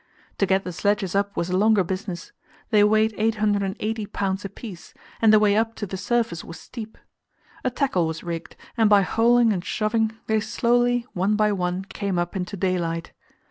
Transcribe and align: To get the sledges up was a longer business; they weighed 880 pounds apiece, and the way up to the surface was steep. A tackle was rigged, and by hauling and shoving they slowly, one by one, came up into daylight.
To 0.39 0.47
get 0.47 0.63
the 0.63 0.73
sledges 0.73 1.13
up 1.13 1.37
was 1.37 1.51
a 1.51 1.57
longer 1.59 1.83
business; 1.83 2.31
they 2.71 2.83
weighed 2.83 3.13
880 3.19 4.07
pounds 4.07 4.43
apiece, 4.43 4.95
and 5.21 5.31
the 5.31 5.37
way 5.37 5.55
up 5.55 5.75
to 5.75 5.85
the 5.85 5.95
surface 5.95 6.43
was 6.43 6.59
steep. 6.59 6.97
A 7.63 7.69
tackle 7.69 8.07
was 8.07 8.23
rigged, 8.23 8.55
and 8.75 8.89
by 8.89 9.01
hauling 9.03 9.53
and 9.53 9.63
shoving 9.63 10.17
they 10.25 10.39
slowly, 10.39 11.05
one 11.13 11.35
by 11.35 11.51
one, 11.51 11.85
came 11.85 12.17
up 12.17 12.35
into 12.35 12.57
daylight. 12.57 13.11